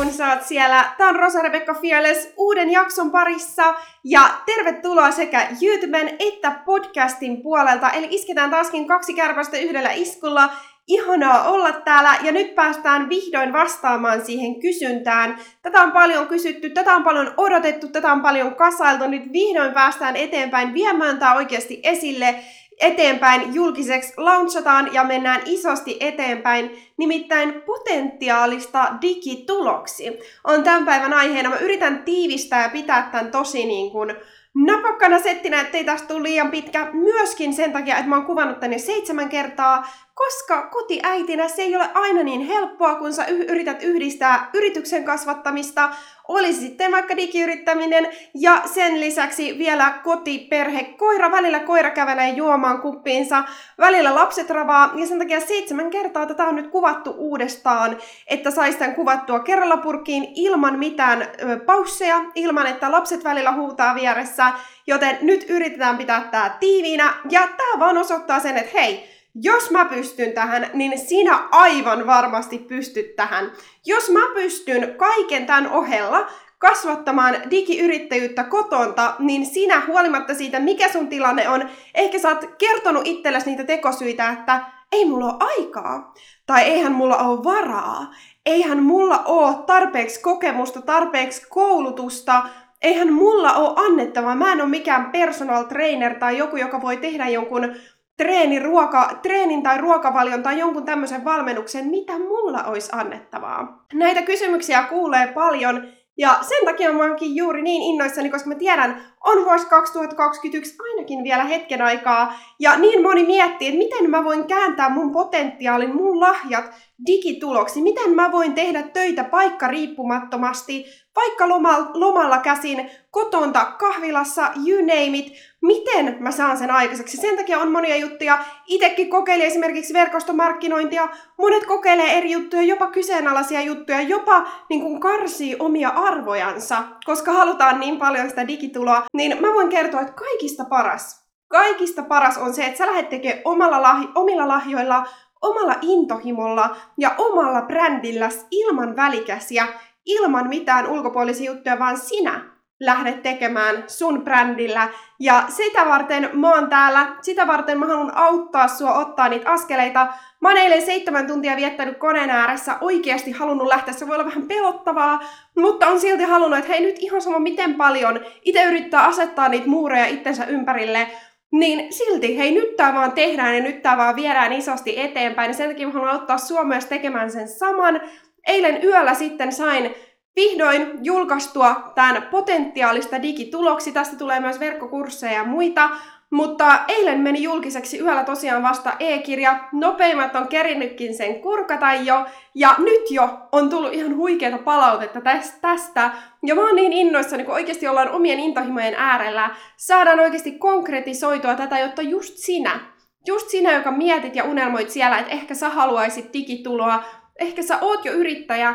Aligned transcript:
kun 0.00 0.12
sä 0.12 0.28
oot 0.28 0.42
siellä. 0.42 0.84
Tää 0.98 1.08
on 1.08 1.16
Rosa-Rebekka 1.16 1.74
Fearless 1.74 2.28
uuden 2.36 2.70
jakson 2.70 3.10
parissa. 3.10 3.74
Ja 4.04 4.20
tervetuloa 4.46 5.10
sekä 5.10 5.48
YouTuben 5.62 6.16
että 6.18 6.50
podcastin 6.64 7.42
puolelta. 7.42 7.90
Eli 7.90 8.08
isketään 8.10 8.50
taaskin 8.50 8.86
kaksi 8.86 9.14
kärpästä 9.14 9.58
yhdellä 9.58 9.92
iskulla. 9.92 10.48
Ihanaa 10.86 11.50
olla 11.50 11.72
täällä 11.72 12.16
ja 12.22 12.32
nyt 12.32 12.54
päästään 12.54 13.08
vihdoin 13.08 13.52
vastaamaan 13.52 14.24
siihen 14.24 14.60
kysyntään. 14.60 15.38
Tätä 15.62 15.82
on 15.82 15.92
paljon 15.92 16.26
kysytty, 16.26 16.70
tätä 16.70 16.94
on 16.94 17.02
paljon 17.02 17.34
odotettu, 17.36 17.88
tätä 17.88 18.12
on 18.12 18.20
paljon 18.20 18.54
kasailtu. 18.54 19.06
Nyt 19.06 19.32
vihdoin 19.32 19.72
päästään 19.72 20.16
eteenpäin 20.16 20.74
viemään 20.74 21.18
tämä 21.18 21.34
oikeasti 21.34 21.80
esille 21.82 22.34
eteenpäin 22.80 23.54
julkiseksi 23.54 24.12
launchataan 24.16 24.94
ja 24.94 25.04
mennään 25.04 25.42
isosti 25.46 25.96
eteenpäin, 26.00 26.82
nimittäin 26.96 27.62
potentiaalista 27.62 28.88
digituloksi 29.02 30.18
on 30.44 30.62
tämän 30.62 30.84
päivän 30.84 31.12
aiheena. 31.12 31.50
Mä 31.50 31.58
yritän 31.58 32.02
tiivistää 32.02 32.62
ja 32.62 32.68
pitää 32.68 33.08
tämän 33.12 33.30
tosi 33.30 33.66
niin 33.66 33.90
kuin 33.90 34.16
napakkana 34.54 35.18
settinä, 35.18 35.60
ettei 35.60 35.84
tästä 35.84 36.08
tule 36.08 36.22
liian 36.22 36.50
pitkä. 36.50 36.88
Myöskin 36.92 37.54
sen 37.54 37.72
takia, 37.72 37.96
että 37.96 38.08
mä 38.08 38.16
oon 38.16 38.26
kuvannut 38.26 38.60
tänne 38.60 38.78
seitsemän 38.78 39.28
kertaa, 39.28 39.86
koska 40.14 40.62
kotiäitinä 40.62 41.48
se 41.48 41.62
ei 41.62 41.76
ole 41.76 41.88
aina 41.94 42.22
niin 42.22 42.40
helppoa, 42.40 42.94
kun 42.94 43.12
sä 43.12 43.26
yrität 43.26 43.82
yhdistää 43.82 44.50
yrityksen 44.54 45.04
kasvattamista, 45.04 45.90
olisi 46.28 46.60
sitten 46.60 46.92
vaikka 46.92 47.16
digiyrittäminen 47.16 48.08
ja 48.34 48.62
sen 48.64 49.00
lisäksi 49.00 49.58
vielä 49.58 49.94
koti, 50.04 50.46
perhe, 50.50 50.84
koira. 50.84 51.30
Välillä 51.30 51.60
koira 51.60 51.90
kävelee 51.90 52.28
juomaan 52.28 52.80
kuppiinsa, 52.80 53.44
välillä 53.78 54.14
lapset 54.14 54.50
ravaa 54.50 54.92
ja 54.94 55.06
sen 55.06 55.18
takia 55.18 55.40
seitsemän 55.40 55.90
kertaa 55.90 56.26
tätä 56.26 56.44
on 56.44 56.56
nyt 56.56 56.70
kuvattu 56.70 57.14
uudestaan, 57.18 57.98
että 58.26 58.50
saisi 58.50 58.78
tämän 58.78 58.94
kuvattua 58.94 59.40
kerralla 59.40 59.76
purkkiin 59.76 60.32
ilman 60.34 60.78
mitään 60.78 61.28
pausseja, 61.66 62.20
ilman 62.34 62.66
että 62.66 62.92
lapset 62.92 63.24
välillä 63.24 63.52
huutaa 63.52 63.94
vieressä, 63.94 64.39
joten 64.86 65.18
nyt 65.20 65.44
yritetään 65.48 65.98
pitää 65.98 66.28
tämä 66.30 66.56
tiiviinä 66.60 67.14
ja 67.30 67.40
tämä 67.40 67.78
vaan 67.78 67.98
osoittaa 67.98 68.40
sen, 68.40 68.56
että 68.56 68.70
hei, 68.74 69.10
jos 69.34 69.70
mä 69.70 69.84
pystyn 69.84 70.32
tähän, 70.32 70.70
niin 70.74 70.98
sinä 70.98 71.38
aivan 71.50 72.06
varmasti 72.06 72.58
pystyt 72.58 73.16
tähän. 73.16 73.52
Jos 73.86 74.10
mä 74.10 74.20
pystyn 74.34 74.94
kaiken 74.96 75.46
tämän 75.46 75.70
ohella 75.70 76.26
kasvattamaan 76.58 77.36
digiyrittäjyyttä 77.50 78.44
kotonta, 78.44 79.14
niin 79.18 79.46
sinä 79.46 79.82
huolimatta 79.86 80.34
siitä, 80.34 80.60
mikä 80.60 80.92
sun 80.92 81.08
tilanne 81.08 81.48
on, 81.48 81.68
ehkä 81.94 82.18
sä 82.18 82.28
oot 82.28 82.44
kertonut 82.58 83.06
itsellesi 83.06 83.50
niitä 83.50 83.64
tekosyitä, 83.64 84.30
että 84.30 84.60
ei 84.92 85.04
mulla 85.04 85.24
ole 85.24 85.34
aikaa, 85.40 86.14
tai 86.46 86.62
eihän 86.62 86.92
mulla 86.92 87.16
ole 87.16 87.44
varaa, 87.44 88.14
eihän 88.46 88.82
mulla 88.82 89.18
ole 89.18 89.56
tarpeeksi 89.66 90.20
kokemusta, 90.20 90.82
tarpeeksi 90.82 91.46
koulutusta, 91.48 92.42
eihän 92.82 93.12
mulla 93.12 93.52
ole 93.52 93.86
annettavaa, 93.86 94.34
mä 94.34 94.52
en 94.52 94.60
ole 94.60 94.68
mikään 94.68 95.10
personal 95.10 95.64
trainer 95.64 96.14
tai 96.14 96.38
joku, 96.38 96.56
joka 96.56 96.82
voi 96.82 96.96
tehdä 96.96 97.28
jonkun 97.28 97.74
treeni, 98.16 98.58
ruoka, 98.58 99.18
treenin 99.22 99.62
tai 99.62 99.78
ruokavalion 99.78 100.42
tai 100.42 100.58
jonkun 100.58 100.84
tämmöisen 100.84 101.24
valmennuksen, 101.24 101.86
mitä 101.86 102.18
mulla 102.18 102.64
olisi 102.64 102.90
annettavaa? 102.92 103.84
Näitä 103.92 104.22
kysymyksiä 104.22 104.82
kuulee 104.82 105.26
paljon. 105.26 105.86
Ja 106.18 106.38
sen 106.40 106.64
takia 106.64 106.92
mä 106.92 107.02
oonkin 107.02 107.36
juuri 107.36 107.62
niin 107.62 107.82
innoissani, 107.82 108.30
koska 108.30 108.48
mä 108.48 108.54
tiedän, 108.54 109.02
on 109.24 109.44
vuosi 109.44 109.66
2021 109.66 110.76
ainakin 110.90 111.24
vielä 111.24 111.44
hetken 111.44 111.82
aikaa, 111.82 112.34
ja 112.58 112.78
niin 112.78 113.02
moni 113.02 113.24
miettii, 113.24 113.68
että 113.68 113.78
miten 113.78 114.10
mä 114.10 114.24
voin 114.24 114.44
kääntää 114.44 114.88
mun 114.88 115.12
potentiaalin, 115.12 115.96
mun 115.96 116.20
lahjat 116.20 116.64
digituloksi, 117.06 117.82
miten 117.82 118.14
mä 118.14 118.32
voin 118.32 118.52
tehdä 118.52 118.82
töitä 118.82 119.24
paikka 119.24 119.68
riippumattomasti, 119.68 120.84
vaikka 121.16 121.48
lomalla, 121.48 121.90
lomalla 121.94 122.38
käsin, 122.38 122.90
kotonta, 123.10 123.64
kahvilassa, 123.64 124.42
you 124.66 124.80
name 124.80 125.18
it, 125.18 125.32
miten 125.62 126.16
mä 126.20 126.30
saan 126.30 126.58
sen 126.58 126.70
aikaiseksi. 126.70 127.16
Sen 127.16 127.36
takia 127.36 127.58
on 127.58 127.72
monia 127.72 127.96
juttuja. 127.96 128.38
Itekin 128.66 129.10
kokeilin 129.10 129.46
esimerkiksi 129.46 129.94
verkostomarkkinointia, 129.94 131.08
monet 131.38 131.66
kokeilee 131.66 132.18
eri 132.18 132.30
juttuja, 132.30 132.62
jopa 132.62 132.86
kyseenalaisia 132.86 133.60
juttuja, 133.60 134.00
jopa 134.00 134.46
niin 134.68 134.80
kuin 134.80 135.00
karsii 135.00 135.56
omia 135.58 135.88
arvojansa, 135.88 136.82
koska 137.04 137.32
halutaan 137.32 137.80
niin 137.80 137.98
paljon 137.98 138.28
sitä 138.28 138.48
digituloa. 138.48 139.02
Niin 139.14 139.40
mä 139.40 139.54
voin 139.54 139.68
kertoa, 139.68 140.00
että 140.00 140.12
kaikista 140.12 140.64
paras, 140.64 141.30
kaikista 141.48 142.02
paras 142.02 142.38
on 142.38 142.54
se, 142.54 142.64
että 142.64 142.78
sä 142.78 142.86
lähdet 142.86 143.08
tekemään 143.08 143.42
omalla 143.44 143.82
lahj- 143.82 144.12
omilla 144.14 144.48
lahjoilla, 144.48 145.06
omalla 145.42 145.74
intohimolla 145.82 146.76
ja 146.98 147.14
omalla 147.18 147.62
brändillä 147.62 148.28
ilman 148.50 148.96
välikäsiä 148.96 149.66
ilman 150.06 150.48
mitään 150.48 150.86
ulkopuolisia 150.86 151.50
juttuja, 151.50 151.78
vaan 151.78 151.96
sinä 151.96 152.50
lähdet 152.80 153.22
tekemään 153.22 153.84
sun 153.86 154.22
brändillä. 154.24 154.88
Ja 155.20 155.44
sitä 155.48 155.86
varten 155.86 156.30
mä 156.32 156.54
oon 156.54 156.70
täällä, 156.70 157.16
sitä 157.22 157.46
varten 157.46 157.78
mä 157.78 157.86
haluan 157.86 158.16
auttaa 158.16 158.68
sua 158.68 158.94
ottaa 158.94 159.28
niitä 159.28 159.50
askeleita. 159.50 160.06
Mä 160.40 160.48
oon 160.48 160.58
eilen 160.58 160.82
seitsemän 160.82 161.26
tuntia 161.26 161.56
viettänyt 161.56 161.98
koneen 161.98 162.30
ääressä, 162.30 162.76
oikeasti 162.80 163.30
halunnut 163.30 163.66
lähteä, 163.66 163.94
se 163.94 164.06
voi 164.06 164.14
olla 164.14 164.26
vähän 164.26 164.46
pelottavaa, 164.48 165.20
mutta 165.56 165.86
on 165.86 166.00
silti 166.00 166.22
halunnut, 166.22 166.58
että 166.58 166.72
hei 166.72 166.80
nyt 166.80 166.98
ihan 166.98 167.22
sama 167.22 167.38
miten 167.38 167.74
paljon 167.74 168.20
itse 168.44 168.64
yrittää 168.64 169.04
asettaa 169.04 169.48
niitä 169.48 169.66
muureja 169.66 170.06
itsensä 170.06 170.44
ympärille, 170.44 171.08
niin 171.52 171.92
silti, 171.92 172.38
hei 172.38 172.52
nyt 172.52 172.76
tää 172.76 172.94
vaan 172.94 173.12
tehdään 173.12 173.56
ja 173.56 173.62
nyt 173.62 173.82
tää 173.82 173.96
vaan 173.96 174.16
viedään 174.16 174.52
isosti 174.52 175.00
eteenpäin, 175.00 175.48
niin 175.48 175.56
sen 175.56 175.68
takia 175.68 175.86
mä 175.86 175.92
haluan 175.92 176.10
auttaa 176.10 176.38
sua 176.38 176.64
myös 176.64 176.86
tekemään 176.86 177.30
sen 177.30 177.48
saman, 177.48 178.00
eilen 178.46 178.84
yöllä 178.84 179.14
sitten 179.14 179.52
sain 179.52 179.94
vihdoin 180.36 180.98
julkaistua 181.02 181.92
tämän 181.94 182.22
potentiaalista 182.30 183.22
digituloksi. 183.22 183.92
Tästä 183.92 184.16
tulee 184.16 184.40
myös 184.40 184.60
verkkokursseja 184.60 185.32
ja 185.32 185.44
muita. 185.44 185.90
Mutta 186.30 186.80
eilen 186.88 187.20
meni 187.20 187.42
julkiseksi 187.42 187.98
yöllä 187.98 188.24
tosiaan 188.24 188.62
vasta 188.62 188.92
e-kirja. 189.00 189.58
Nopeimmat 189.72 190.36
on 190.36 190.48
kerinnytkin 190.48 191.14
sen 191.14 191.40
kurkata 191.40 191.94
jo. 191.94 192.26
Ja 192.54 192.74
nyt 192.78 193.10
jo 193.10 193.28
on 193.52 193.70
tullut 193.70 193.92
ihan 193.92 194.16
huikeata 194.16 194.58
palautetta 194.58 195.20
tästä. 195.60 196.10
Ja 196.42 196.54
mä 196.54 196.60
oon 196.60 196.76
niin 196.76 196.92
innoissani, 196.92 197.44
kun 197.44 197.54
oikeasti 197.54 197.88
ollaan 197.88 198.10
omien 198.10 198.40
intohimojen 198.40 198.94
äärellä. 198.94 199.50
Saadaan 199.76 200.20
oikeasti 200.20 200.52
konkretisoitua 200.52 201.54
tätä, 201.54 201.78
jotta 201.78 202.02
just 202.02 202.34
sinä, 202.36 202.80
just 203.26 203.48
sinä, 203.48 203.72
joka 203.72 203.90
mietit 203.90 204.36
ja 204.36 204.44
unelmoit 204.44 204.90
siellä, 204.90 205.18
että 205.18 205.32
ehkä 205.32 205.54
sä 205.54 205.68
haluaisit 205.68 206.32
digituloa, 206.32 207.04
ehkä 207.40 207.62
sä 207.62 207.78
oot 207.80 208.04
jo 208.04 208.12
yrittäjä, 208.12 208.74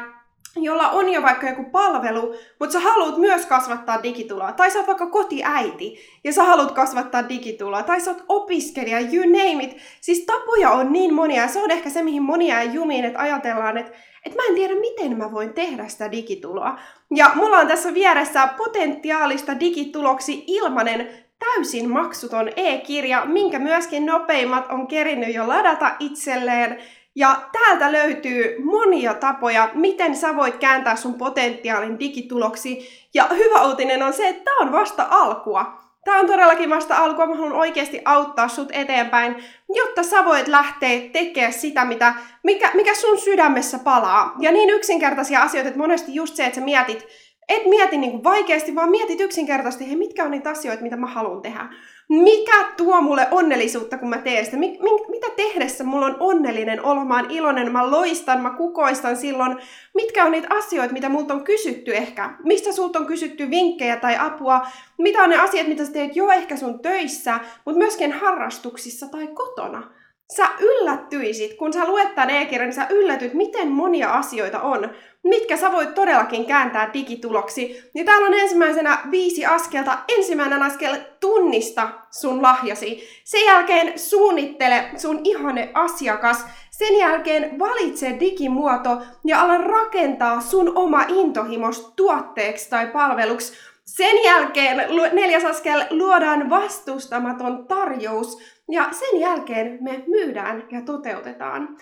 jolla 0.56 0.90
on 0.90 1.10
jo 1.10 1.22
vaikka 1.22 1.50
joku 1.50 1.64
palvelu, 1.64 2.36
mutta 2.60 2.74
sä 2.74 2.80
haluat 2.80 3.18
myös 3.18 3.46
kasvattaa 3.46 4.04
digituloa. 4.04 4.52
Tai 4.52 4.72
sä 4.72 4.80
oot 4.80 4.88
vaikka 4.88 5.08
kotiäiti 5.08 6.00
ja 6.24 6.34
sä 6.34 6.44
haluat 6.44 6.72
kasvattaa 6.72 7.30
digituloa. 7.30 7.84
Tai 7.84 8.02
sä 8.02 8.12
oot 8.12 8.26
opiskelija, 8.30 9.00
you 9.00 9.24
name 9.24 9.64
it. 9.64 9.78
Siis 10.02 10.26
tapoja 10.26 10.72
on 10.72 10.94
niin 10.94 11.14
monia 11.14 11.42
ja 11.42 11.48
se 11.48 11.64
on 11.64 11.72
ehkä 11.72 11.90
se, 11.90 12.04
mihin 12.04 12.24
monia 12.24 12.60
ei 12.60 12.74
jumiin, 12.74 13.06
että 13.06 13.20
ajatellaan, 13.20 13.78
että 13.78 13.92
että 14.26 14.38
mä 14.38 14.48
en 14.50 14.56
tiedä, 14.56 14.76
miten 14.76 15.18
mä 15.18 15.32
voin 15.32 15.54
tehdä 15.54 15.88
sitä 15.88 16.12
digituloa. 16.12 16.80
Ja 17.16 17.32
mulla 17.36 17.58
on 17.58 17.68
tässä 17.68 17.94
vieressä 17.94 18.48
potentiaalista 18.58 19.60
digituloksi 19.60 20.44
ilmanen 20.48 21.10
täysin 21.40 21.90
maksuton 21.90 22.50
e-kirja, 22.56 23.26
minkä 23.26 23.60
myöskin 23.60 24.06
nopeimmat 24.06 24.66
on 24.70 24.88
kerinyt 24.88 25.36
jo 25.36 25.48
ladata 25.48 25.96
itselleen. 26.00 26.78
Ja 27.16 27.42
täältä 27.52 27.92
löytyy 27.92 28.56
monia 28.64 29.14
tapoja, 29.14 29.70
miten 29.74 30.16
sä 30.16 30.36
voit 30.36 30.56
kääntää 30.56 30.96
sun 30.96 31.14
potentiaalin 31.14 32.00
digituloksi. 32.00 32.90
Ja 33.14 33.28
hyvä 33.36 33.68
uutinen 33.68 34.04
on 34.04 34.14
se, 34.14 34.28
että 34.28 34.44
tämä 34.44 34.58
on 34.58 34.72
vasta 34.72 35.08
alkua. 35.10 35.86
Tämä 36.06 36.20
on 36.20 36.28
todellakin 36.28 36.70
vasta 36.70 36.98
alkua. 36.98 37.26
Mä 37.26 37.36
haluan 37.36 37.54
oikeasti 37.54 38.02
auttaa 38.06 38.48
sut 38.48 38.70
eteenpäin, 38.72 39.36
jotta 39.76 40.04
sä 40.04 40.26
voit 40.26 40.48
lähteä 40.48 41.02
tekemään 41.14 41.54
sitä, 41.54 41.86
mitä, 41.86 42.14
mikä, 42.44 42.72
mikä 42.74 42.96
sun 42.96 43.20
sydämessä 43.20 43.80
palaa. 43.80 44.36
Ja 44.40 44.52
niin 44.52 44.70
yksinkertaisia 44.70 45.42
asioita, 45.42 45.68
että 45.68 45.80
monesti 45.80 46.16
just 46.16 46.36
se, 46.36 46.46
että 46.46 46.60
sä 46.60 46.66
mietit, 46.66 47.08
et 47.50 47.66
mieti 47.66 47.98
niin 47.98 48.24
vaikeasti, 48.24 48.76
vaan 48.76 48.90
mietit 48.90 49.22
yksinkertaisesti, 49.22 49.88
hei, 49.88 49.96
mitkä 49.96 50.24
on 50.24 50.32
niitä 50.32 50.50
asioita, 50.50 50.84
mitä 50.84 50.96
mä 50.96 51.08
haluan 51.08 51.42
tehdä. 51.42 51.70
Mikä 52.10 52.66
tuo 52.78 53.02
mulle 53.02 53.28
onnellisuutta, 53.32 53.98
kun 53.98 54.10
mä 54.10 54.18
teen 54.18 54.46
sitä? 54.46 54.58
Mi- 54.58 54.80
mi- 54.82 55.06
mitä 55.10 55.28
tehdessä 55.36 55.84
mulla 55.84 56.06
on 56.06 56.18
onnellinen 56.20 56.86
olo? 56.86 57.06
Mä 57.06 57.16
oon 57.16 57.32
iloinen, 57.32 57.72
mä 57.72 57.92
loistan, 57.92 58.42
mä 58.42 58.50
kukoistan 58.50 59.18
silloin. 59.18 59.58
Mitkä 59.94 60.26
on 60.26 60.32
niitä 60.32 60.48
asioita, 60.50 60.94
mitä 60.94 61.10
multa 61.10 61.34
on 61.34 61.44
kysytty 61.44 61.96
ehkä? 61.96 62.30
Mistä 62.44 62.72
sulta 62.72 63.00
on 63.00 63.06
kysytty 63.06 63.50
vinkkejä 63.50 63.98
tai 63.98 64.18
apua? 64.20 64.68
Mitä 64.98 65.24
on 65.24 65.30
ne 65.30 65.38
asiat, 65.38 65.68
mitä 65.68 65.86
sä 65.86 65.92
teet 65.92 66.16
jo 66.16 66.30
ehkä 66.30 66.58
sun 66.58 66.80
töissä, 66.80 67.40
mutta 67.66 67.80
myöskin 67.80 68.12
harrastuksissa 68.12 69.08
tai 69.08 69.28
kotona? 69.28 69.92
Sä 70.34 70.50
yllättyisit, 70.60 71.54
kun 71.54 71.74
sä 71.74 71.86
luet 71.88 72.16
tämän 72.16 72.30
e-kirjan, 72.30 72.68
niin 72.68 72.76
sä 72.76 72.88
yllätyt, 72.90 73.34
miten 73.34 73.68
monia 73.68 74.14
asioita 74.14 74.62
on, 74.62 74.90
mitkä 75.24 75.58
sä 75.58 75.72
voit 75.72 75.94
todellakin 75.94 76.46
kääntää 76.46 76.94
digituloksi. 76.94 77.90
Ja 77.94 78.06
täällä 78.06 78.28
on 78.28 78.34
ensimmäisenä 78.34 79.00
viisi 79.12 79.46
askelta. 79.46 79.98
Ensimmäinen 80.18 80.64
askel, 80.64 80.96
tunnista 81.20 81.90
sun 82.12 82.42
lahjasi. 82.42 83.08
Sen 83.24 83.46
jälkeen 83.46 84.00
suunnittele 84.00 84.90
sun 84.98 85.22
ihane 85.24 85.72
asiakas. 85.74 86.46
Sen 86.72 86.98
jälkeen 86.98 87.60
valitse 87.60 88.16
digimuoto 88.20 89.02
ja 89.26 89.42
ala 89.42 89.58
rakentaa 89.58 90.42
sun 90.42 90.72
oma 90.76 91.04
intohimos 91.08 91.94
tuotteeksi 91.96 92.70
tai 92.70 92.88
palveluksi. 92.88 93.54
Sen 93.86 94.24
jälkeen 94.24 94.78
neljäs 95.14 95.46
askel 95.46 95.82
luodaan 95.90 96.50
vastustamaton 96.50 97.68
tarjous 97.68 98.38
ja 98.72 98.88
sen 98.92 99.20
jälkeen 99.20 99.78
me 99.82 100.04
myydään 100.08 100.68
ja 100.72 100.82
toteutetaan. 100.82 101.78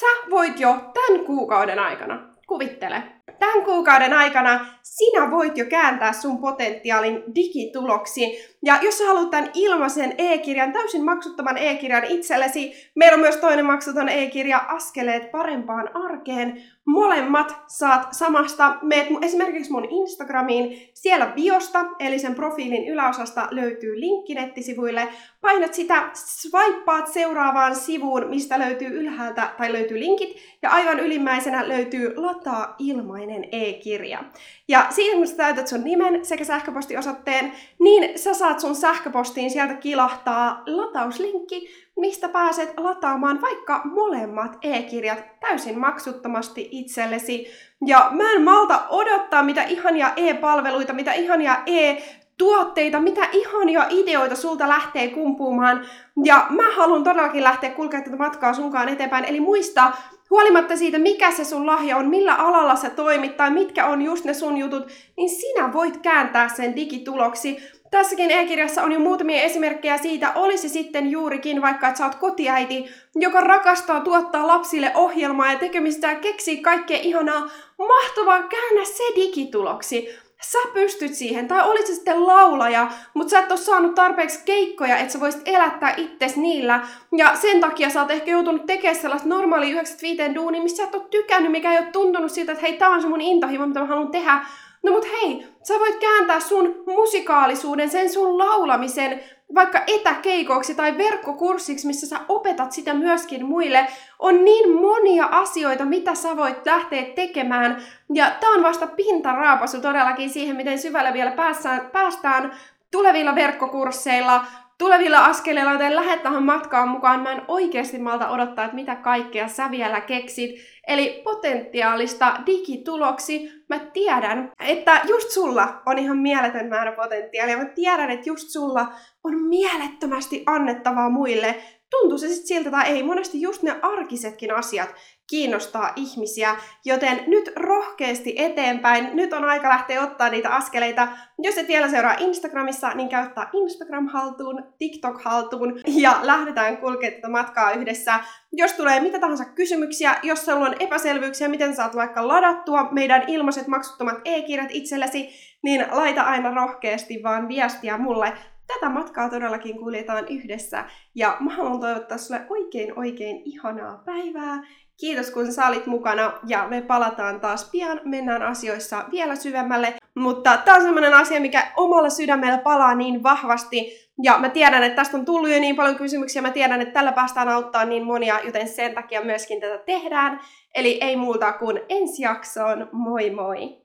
Sä 0.00 0.06
voit 0.30 0.60
jo 0.60 0.76
tämän 0.94 1.24
kuukauden 1.24 1.78
aikana, 1.78 2.28
kuvittele, 2.46 3.02
tämän 3.38 3.64
kuukauden 3.64 4.12
aikana 4.12 4.66
sinä 4.82 5.30
voit 5.30 5.58
jo 5.58 5.64
kääntää 5.64 6.12
sun 6.12 6.38
potentiaalin 6.38 7.22
digituloksi. 7.34 8.52
Ja 8.64 8.78
jos 8.82 8.98
sä 8.98 9.06
haluat 9.06 9.30
tämän 9.30 9.50
ilmaisen 9.54 10.14
e-kirjan, 10.18 10.72
täysin 10.72 11.04
maksuttoman 11.04 11.58
e-kirjan 11.58 12.04
itsellesi, 12.04 12.72
meillä 12.94 13.14
on 13.14 13.20
myös 13.20 13.36
toinen 13.36 13.66
maksuton 13.66 14.08
e-kirja, 14.08 14.58
Askeleet 14.68 15.30
parempaan 15.30 15.96
arkeen. 15.96 16.62
Molemmat 16.86 17.56
saat 17.66 18.08
samasta. 18.10 18.76
Meet 18.82 19.08
esimerkiksi 19.22 19.72
mun 19.72 19.88
Instagramiin, 19.90 20.90
siellä 20.94 21.26
biosta, 21.26 21.84
eli 21.98 22.18
sen 22.18 22.34
profiilin 22.34 22.88
yläosasta 22.88 23.48
löytyy 23.50 24.00
linkki 24.00 24.34
nettisivuille. 24.34 25.08
Painat 25.40 25.74
sitä, 25.74 26.10
swipeaat 26.14 27.06
seuraavaan 27.06 27.76
sivuun, 27.76 28.26
mistä 28.28 28.58
löytyy 28.58 28.88
ylhäältä, 28.88 29.48
tai 29.58 29.72
löytyy 29.72 30.00
linkit, 30.00 30.36
ja 30.62 30.70
aivan 30.70 31.00
ylimmäisenä 31.00 31.68
löytyy 31.68 32.16
lataa 32.16 32.74
ilmainen 33.22 33.48
e-kirja. 33.52 34.24
Ja 34.68 34.86
siinä 34.90 35.16
kun 35.16 35.26
sä 35.26 35.36
täytät 35.36 35.68
sun 35.68 35.84
nimen 35.84 36.24
sekä 36.24 36.44
sähköpostiosoitteen, 36.44 37.52
niin 37.78 38.18
sä 38.18 38.34
saat 38.34 38.60
sun 38.60 38.74
sähköpostiin 38.74 39.50
sieltä 39.50 39.74
kilahtaa 39.74 40.62
latauslinkki, 40.66 41.68
mistä 41.96 42.28
pääset 42.28 42.74
lataamaan 42.76 43.40
vaikka 43.40 43.80
molemmat 43.84 44.58
e-kirjat 44.62 45.40
täysin 45.40 45.78
maksuttomasti 45.78 46.68
itsellesi. 46.70 47.46
Ja 47.86 48.08
mä 48.10 48.32
en 48.32 48.42
malta 48.42 48.82
odottaa, 48.88 49.42
mitä 49.42 49.62
ihania 49.62 50.12
e-palveluita, 50.16 50.92
mitä 50.92 51.12
ihania 51.12 51.56
e 51.66 51.96
tuotteita, 52.38 53.00
mitä 53.00 53.28
ihania 53.32 53.86
ideoita 53.90 54.36
sulta 54.36 54.68
lähtee 54.68 55.08
kumpuumaan. 55.08 55.86
Ja 56.24 56.46
mä 56.50 56.72
haluan 56.76 57.04
todellakin 57.04 57.44
lähteä 57.44 57.70
kulkemaan 57.70 58.04
tätä 58.04 58.16
matkaa 58.16 58.54
sunkaan 58.54 58.88
eteenpäin. 58.88 59.24
Eli 59.24 59.40
muista, 59.40 59.92
huolimatta 60.32 60.76
siitä, 60.76 60.98
mikä 60.98 61.30
se 61.30 61.44
sun 61.44 61.66
lahja 61.66 61.96
on, 61.96 62.08
millä 62.08 62.34
alalla 62.34 62.76
sä 62.76 62.90
toimit 62.90 63.36
tai 63.36 63.50
mitkä 63.50 63.86
on 63.86 64.02
just 64.02 64.24
ne 64.24 64.34
sun 64.34 64.56
jutut, 64.56 64.88
niin 65.16 65.30
sinä 65.30 65.72
voit 65.72 65.96
kääntää 65.96 66.48
sen 66.48 66.76
digituloksi. 66.76 67.56
Tässäkin 67.90 68.30
e-kirjassa 68.30 68.82
on 68.82 68.92
jo 68.92 69.00
muutamia 69.00 69.42
esimerkkejä 69.42 69.98
siitä, 69.98 70.32
olisi 70.34 70.68
sitten 70.68 71.10
juurikin 71.10 71.62
vaikka, 71.62 71.88
että 71.88 71.98
sä 71.98 72.04
oot 72.04 72.14
kotiäiti, 72.14 72.84
joka 73.14 73.40
rakastaa 73.40 74.00
tuottaa 74.00 74.46
lapsille 74.46 74.92
ohjelmaa 74.94 75.52
ja 75.52 75.58
tekemistä 75.58 76.06
ja 76.06 76.14
keksii 76.14 76.56
kaikkea 76.56 76.98
ihanaa, 77.02 77.48
mahtavaa, 77.78 78.42
käännä 78.42 78.84
se 78.84 79.02
digituloksi 79.16 80.08
sä 80.42 80.58
pystyt 80.74 81.14
siihen, 81.14 81.48
tai 81.48 81.68
olit 81.68 81.86
se 81.86 81.94
sitten 81.94 82.26
laulaja, 82.26 82.90
mutta 83.14 83.30
sä 83.30 83.38
et 83.38 83.50
ole 83.50 83.58
saanut 83.58 83.94
tarpeeksi 83.94 84.40
keikkoja, 84.44 84.96
että 84.96 85.12
sä 85.12 85.20
voisit 85.20 85.42
elättää 85.44 85.94
itses 85.96 86.36
niillä, 86.36 86.86
ja 87.16 87.36
sen 87.36 87.60
takia 87.60 87.90
sä 87.90 88.00
oot 88.00 88.10
ehkä 88.10 88.30
joutunut 88.30 88.66
tekemään 88.66 89.00
sellaista 89.00 89.28
normaali 89.28 89.70
95 89.70 90.34
duunia, 90.34 90.62
missä 90.62 90.76
sä 90.76 90.88
et 90.88 90.94
ole 90.94 91.06
tykännyt, 91.10 91.52
mikä 91.52 91.72
ei 91.72 91.78
ole 91.78 91.86
tuntunut 91.86 92.32
siltä, 92.32 92.52
että 92.52 92.62
hei, 92.62 92.76
tää 92.76 92.90
on 92.90 93.02
se 93.02 93.08
mun 93.08 93.20
intohimo, 93.20 93.66
mitä 93.66 93.80
mä 93.80 93.86
haluan 93.86 94.10
tehdä, 94.10 94.44
No 94.82 94.92
mut 94.92 95.06
hei, 95.12 95.46
sä 95.62 95.74
voit 95.78 95.96
kääntää 96.00 96.40
sun 96.40 96.82
musikaalisuuden, 96.86 97.90
sen 97.90 98.12
sun 98.12 98.38
laulamisen 98.38 99.20
vaikka 99.54 99.82
etäkeikoksi 99.86 100.74
tai 100.74 100.98
verkkokurssiksi, 100.98 101.86
missä 101.86 102.06
sä 102.06 102.20
opetat 102.28 102.72
sitä 102.72 102.94
myöskin 102.94 103.46
muille. 103.46 103.86
On 104.18 104.44
niin 104.44 104.70
monia 104.80 105.26
asioita, 105.26 105.84
mitä 105.84 106.14
sä 106.14 106.36
voit 106.36 106.66
lähteä 106.66 107.02
tekemään. 107.02 107.82
Ja 108.14 108.30
tää 108.40 108.50
on 108.50 108.62
vasta 108.62 108.86
pintaraapasu 108.86 109.80
todellakin 109.80 110.30
siihen, 110.30 110.56
miten 110.56 110.78
syvälle 110.78 111.12
vielä 111.12 111.30
päästään, 111.30 111.90
päästään 111.92 112.52
tulevilla 112.90 113.34
verkkokursseilla, 113.34 114.44
tulevilla 114.82 115.24
askeleilla, 115.24 115.72
joten 115.72 115.96
lähdet 115.96 116.22
tähän 116.22 116.42
matkaan 116.42 116.88
mukaan. 116.88 117.20
Mä 117.20 117.32
en 117.32 117.42
oikeasti 117.48 117.98
malta 117.98 118.30
odottaa, 118.30 118.64
että 118.64 118.74
mitä 118.74 118.96
kaikkea 118.96 119.48
sä 119.48 119.70
vielä 119.70 120.00
keksit. 120.00 120.50
Eli 120.88 121.20
potentiaalista 121.24 122.36
digituloksi 122.46 123.50
mä 123.68 123.78
tiedän, 123.78 124.52
että 124.60 125.00
just 125.08 125.30
sulla 125.30 125.82
on 125.86 125.98
ihan 125.98 126.18
mieletön 126.18 126.68
määrä 126.68 126.92
potentiaalia. 126.92 127.58
Mä 127.58 127.64
tiedän, 127.64 128.10
että 128.10 128.28
just 128.28 128.48
sulla 128.48 128.86
on 129.24 129.42
mielettömästi 129.42 130.42
annettavaa 130.46 131.10
muille. 131.10 131.54
Tuntuu 131.90 132.18
se 132.18 132.28
sitten 132.28 132.46
siltä 132.46 132.70
tai 132.70 132.88
ei. 132.88 133.02
Monesti 133.02 133.40
just 133.40 133.62
ne 133.62 133.76
arkisetkin 133.82 134.54
asiat 134.54 134.94
kiinnostaa 135.32 135.92
ihmisiä, 135.96 136.56
joten 136.84 137.24
nyt 137.26 137.52
rohkeasti 137.56 138.34
eteenpäin. 138.38 139.16
Nyt 139.16 139.32
on 139.32 139.44
aika 139.44 139.68
lähteä 139.68 140.02
ottaa 140.02 140.28
niitä 140.28 140.54
askeleita. 140.54 141.08
Jos 141.38 141.58
et 141.58 141.68
vielä 141.68 141.88
seuraa 141.88 142.16
Instagramissa, 142.18 142.94
niin 142.94 143.08
käyttää 143.08 143.50
Instagram 143.52 144.06
haltuun, 144.08 144.64
TikTok 144.78 145.22
haltuun 145.22 145.80
ja 145.86 146.18
lähdetään 146.22 146.76
kulkemaan 146.76 147.14
tätä 147.14 147.28
matkaa 147.28 147.72
yhdessä. 147.72 148.20
Jos 148.52 148.72
tulee 148.72 149.00
mitä 149.00 149.18
tahansa 149.18 149.44
kysymyksiä, 149.44 150.16
jos 150.22 150.44
sulla 150.44 150.66
on 150.66 150.76
epäselvyyksiä, 150.80 151.48
miten 151.48 151.76
saat 151.76 151.96
vaikka 151.96 152.28
ladattua 152.28 152.88
meidän 152.90 153.24
ilmaiset 153.26 153.66
maksuttomat 153.66 154.20
e-kirjat 154.24 154.70
itsellesi, 154.70 155.28
niin 155.62 155.86
laita 155.90 156.22
aina 156.22 156.54
rohkeasti 156.54 157.22
vaan 157.22 157.48
viestiä 157.48 157.98
mulle 157.98 158.32
tätä 158.66 158.88
matkaa 158.88 159.28
todellakin 159.28 159.78
kuljetaan 159.78 160.28
yhdessä. 160.28 160.84
Ja 161.14 161.36
mä 161.40 161.54
haluan 161.54 161.80
toivottaa 161.80 162.18
sulle 162.18 162.40
oikein 162.50 162.98
oikein 162.98 163.42
ihanaa 163.44 164.02
päivää. 164.04 164.62
Kiitos 165.00 165.30
kun 165.30 165.52
sä 165.52 165.66
olit 165.66 165.86
mukana 165.86 166.32
ja 166.46 166.66
me 166.68 166.82
palataan 166.82 167.40
taas 167.40 167.70
pian. 167.70 168.00
Mennään 168.04 168.42
asioissa 168.42 169.04
vielä 169.10 169.36
syvemmälle. 169.36 169.94
Mutta 170.14 170.56
tämä 170.56 170.76
on 170.76 170.82
sellainen 170.82 171.14
asia, 171.14 171.40
mikä 171.40 171.72
omalla 171.76 172.10
sydämellä 172.10 172.58
palaa 172.58 172.94
niin 172.94 173.22
vahvasti. 173.22 173.92
Ja 174.22 174.38
mä 174.38 174.48
tiedän, 174.48 174.82
että 174.82 174.96
tästä 174.96 175.16
on 175.16 175.24
tullut 175.24 175.50
jo 175.50 175.60
niin 175.60 175.76
paljon 175.76 175.96
kysymyksiä. 175.96 176.42
Mä 176.42 176.50
tiedän, 176.50 176.80
että 176.80 176.94
tällä 176.94 177.12
päästään 177.12 177.48
auttaa 177.48 177.84
niin 177.84 178.04
monia, 178.04 178.40
joten 178.44 178.68
sen 178.68 178.94
takia 178.94 179.24
myöskin 179.24 179.60
tätä 179.60 179.78
tehdään. 179.78 180.40
Eli 180.74 180.98
ei 181.00 181.16
muuta 181.16 181.52
kuin 181.52 181.80
ensi 181.88 182.22
jaksoon. 182.22 182.88
Moi 182.92 183.30
moi! 183.30 183.81